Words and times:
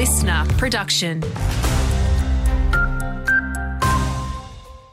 listener 0.00 0.46
production. 0.56 1.20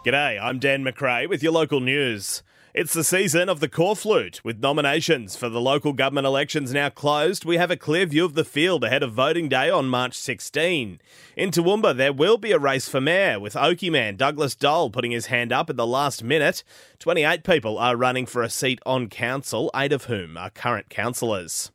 G'day, 0.03 0.37
I'm 0.37 0.59
Dan 0.59 0.83
McRae 0.83 1.29
with 1.29 1.41
your 1.41 1.53
local 1.53 1.79
news. 1.79 2.43
It's 2.73 2.91
the 2.91 3.05
season 3.05 3.47
of 3.47 3.61
the 3.61 3.69
corflute. 3.69 4.43
With 4.43 4.59
nominations 4.59 5.37
for 5.37 5.47
the 5.47 5.61
local 5.61 5.93
government 5.93 6.27
elections 6.27 6.73
now 6.73 6.89
closed, 6.89 7.45
we 7.45 7.55
have 7.55 7.71
a 7.71 7.77
clear 7.77 8.05
view 8.05 8.25
of 8.25 8.33
the 8.33 8.43
field 8.43 8.83
ahead 8.83 9.01
of 9.01 9.13
voting 9.13 9.47
day 9.47 9.69
on 9.69 9.87
March 9.87 10.13
16. 10.13 10.99
In 11.37 11.51
Toowoomba, 11.51 11.95
there 11.95 12.11
will 12.11 12.37
be 12.37 12.51
a 12.51 12.59
race 12.59 12.89
for 12.89 12.99
mayor, 12.99 13.39
with 13.39 13.55
Oakey 13.55 13.89
man 13.89 14.17
Douglas 14.17 14.55
Dole 14.55 14.89
putting 14.89 15.11
his 15.11 15.27
hand 15.27 15.53
up 15.53 15.69
at 15.69 15.77
the 15.77 15.87
last 15.87 16.21
minute. 16.21 16.65
28 16.99 17.45
people 17.45 17.77
are 17.77 17.95
running 17.95 18.25
for 18.25 18.43
a 18.43 18.49
seat 18.49 18.81
on 18.85 19.07
council, 19.07 19.71
eight 19.73 19.93
of 19.93 20.03
whom 20.03 20.35
are 20.35 20.49
current 20.49 20.89
councillors. 20.89 21.71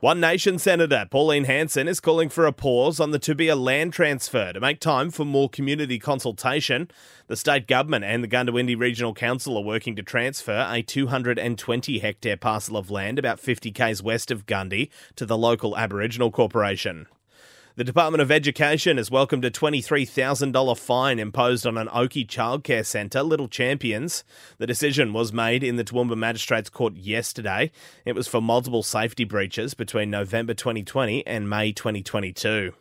One 0.00 0.20
Nation 0.20 0.60
Senator 0.60 1.08
Pauline 1.10 1.46
Hanson 1.46 1.88
is 1.88 1.98
calling 1.98 2.28
for 2.28 2.46
a 2.46 2.52
pause 2.52 3.00
on 3.00 3.10
the 3.10 3.18
Toobeah 3.18 3.60
land 3.60 3.92
transfer 3.92 4.52
to 4.52 4.60
make 4.60 4.78
time 4.78 5.10
for 5.10 5.24
more 5.24 5.48
community 5.48 5.98
consultation. 5.98 6.88
The 7.26 7.36
state 7.36 7.66
government 7.66 8.04
and 8.04 8.22
the 8.22 8.28
Goondiwindi 8.28 8.78
Regional 8.78 9.12
Council 9.12 9.56
are 9.56 9.64
working 9.64 9.96
to 9.96 10.04
transfer 10.04 10.68
a 10.70 10.82
220 10.82 11.98
hectare 11.98 12.36
parcel 12.36 12.76
of 12.76 12.92
land 12.92 13.18
about 13.18 13.40
50 13.40 13.72
k's 13.72 14.00
west 14.00 14.30
of 14.30 14.46
Gundy 14.46 14.88
to 15.16 15.26
the 15.26 15.36
local 15.36 15.76
Aboriginal 15.76 16.30
Corporation. 16.30 17.08
The 17.78 17.84
Department 17.84 18.22
of 18.22 18.32
Education 18.32 18.96
has 18.96 19.08
welcomed 19.08 19.44
a 19.44 19.52
$23,000 19.52 20.76
fine 20.76 21.20
imposed 21.20 21.64
on 21.64 21.78
an 21.78 21.88
Oakey 21.92 22.24
childcare 22.24 22.84
centre, 22.84 23.22
Little 23.22 23.46
Champions. 23.46 24.24
The 24.58 24.66
decision 24.66 25.12
was 25.12 25.32
made 25.32 25.62
in 25.62 25.76
the 25.76 25.84
Toowoomba 25.84 26.16
Magistrates 26.16 26.70
Court 26.70 26.96
yesterday. 26.96 27.70
It 28.04 28.16
was 28.16 28.26
for 28.26 28.42
multiple 28.42 28.82
safety 28.82 29.22
breaches 29.22 29.74
between 29.74 30.10
November 30.10 30.54
2020 30.54 31.24
and 31.24 31.48
May 31.48 31.70
2022. 31.70 32.72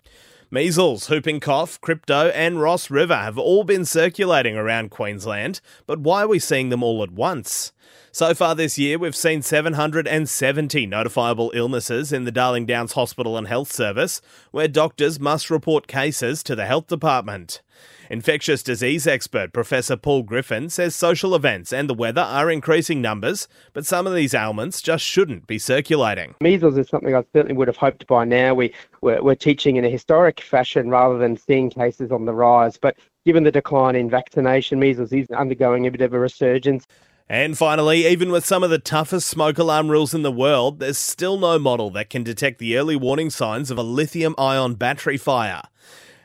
Measles, 0.49 1.09
whooping 1.09 1.41
cough, 1.41 1.81
crypto, 1.81 2.29
and 2.29 2.61
Ross 2.61 2.89
River 2.89 3.17
have 3.17 3.37
all 3.37 3.65
been 3.65 3.83
circulating 3.83 4.55
around 4.55 4.91
Queensland, 4.91 5.59
but 5.85 5.99
why 5.99 6.23
are 6.23 6.27
we 6.29 6.39
seeing 6.39 6.69
them 6.69 6.81
all 6.81 7.03
at 7.03 7.11
once? 7.11 7.73
So 8.13 8.33
far 8.33 8.55
this 8.55 8.77
year, 8.79 8.97
we've 8.97 9.13
seen 9.13 9.41
770 9.41 10.87
notifiable 10.87 11.51
illnesses 11.53 12.13
in 12.13 12.23
the 12.23 12.31
Darling 12.31 12.65
Downs 12.65 12.93
Hospital 12.93 13.37
and 13.37 13.49
Health 13.49 13.73
Service, 13.73 14.21
where 14.51 14.69
doctors 14.69 15.19
must 15.19 15.49
report 15.49 15.85
cases 15.85 16.41
to 16.43 16.55
the 16.55 16.65
Health 16.65 16.87
Department. 16.87 17.61
Infectious 18.09 18.63
disease 18.63 19.05
expert 19.05 19.51
Professor 19.51 19.97
Paul 19.97 20.23
Griffin 20.23 20.69
says 20.69 20.95
social 20.95 21.35
events 21.35 21.73
and 21.73 21.89
the 21.89 21.93
weather 21.93 22.21
are 22.21 22.49
increasing 22.49 23.01
numbers, 23.01 23.47
but 23.73 23.85
some 23.85 24.07
of 24.07 24.15
these 24.15 24.33
ailments 24.33 24.81
just 24.81 25.03
shouldn't 25.03 25.45
be 25.47 25.59
circulating. 25.59 26.35
Measles 26.39 26.77
is 26.77 26.87
something 26.87 27.13
I 27.15 27.23
certainly 27.33 27.55
would 27.55 27.67
have 27.67 27.77
hoped 27.77 28.07
by 28.07 28.23
now. 28.23 28.53
We, 28.53 28.73
we're, 29.01 29.21
we're 29.21 29.35
teaching 29.35 29.75
in 29.75 29.83
a 29.83 29.89
historic 29.89 30.39
fashion 30.39 30.89
rather 30.89 31.17
than 31.17 31.35
seeing 31.35 31.69
cases 31.69 32.11
on 32.11 32.25
the 32.25 32.33
rise. 32.33 32.77
But 32.77 32.95
given 33.25 33.43
the 33.43 33.51
decline 33.51 33.95
in 33.95 34.09
vaccination, 34.09 34.79
measles 34.79 35.11
is 35.11 35.29
undergoing 35.31 35.85
a 35.85 35.91
bit 35.91 36.01
of 36.01 36.13
a 36.13 36.19
resurgence. 36.19 36.87
And 37.29 37.57
finally, 37.57 38.07
even 38.07 38.31
with 38.31 38.45
some 38.45 38.63
of 38.63 38.69
the 38.69 38.79
toughest 38.79 39.27
smoke 39.27 39.57
alarm 39.57 39.91
rules 39.91 40.13
in 40.13 40.21
the 40.21 40.31
world, 40.31 40.79
there's 40.79 40.97
still 40.97 41.37
no 41.37 41.59
model 41.59 41.89
that 41.89 42.09
can 42.09 42.23
detect 42.23 42.57
the 42.57 42.77
early 42.77 42.95
warning 42.95 43.29
signs 43.29 43.69
of 43.69 43.77
a 43.77 43.83
lithium 43.83 44.33
ion 44.37 44.75
battery 44.75 45.17
fire. 45.17 45.63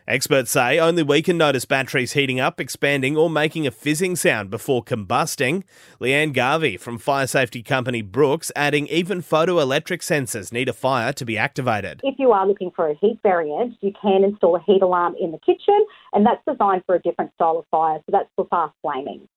Experts 0.09 0.51
say 0.51 0.81
only 0.81 1.05
we 1.05 1.23
can 1.23 1.39
notice 1.39 1.65
batteries 1.65 2.15
heating 2.15 2.41
up, 2.41 2.59
expanding, 2.59 3.17
or 3.17 3.31
making 3.31 3.69
a 3.69 3.71
fizzing 3.71 4.17
sound 4.17 4.51
before 4.51 4.83
combusting. 4.83 5.63
Leanne 6.01 6.33
Garvey 6.33 6.77
from 6.77 6.99
fire 6.99 7.29
safety 7.29 7.63
company 7.63 8.03
Brooks 8.03 8.51
adding 8.57 8.89
even 8.89 9.23
photoelectric 9.23 10.01
sensors 10.01 10.53
need 10.53 10.69
a 10.69 10.73
fire 10.73 11.13
to 11.13 11.25
be 11.25 11.39
activated. 11.39 12.01
If 12.03 12.17
you 12.19 12.33
are 12.33 12.49
looking 12.49 12.73
for 12.75 12.89
a 12.89 12.95
heat 12.97 13.21
variant, 13.23 13.77
you 13.81 13.93
can 14.03 14.25
install 14.25 14.57
a 14.57 14.63
heat 14.65 14.83
alarm 14.83 15.15
in 15.21 15.31
the 15.31 15.39
kitchen, 15.39 15.87
and 16.13 16.27
that's 16.27 16.43
designed 16.49 16.83
for 16.85 16.97
a 16.97 17.01
different 17.01 17.33
style 17.35 17.59
of 17.59 17.67
fire, 17.71 17.99
so 17.99 18.11
that's 18.11 18.29
for 18.35 18.49
fast 18.49 18.75
flaming. 18.83 19.29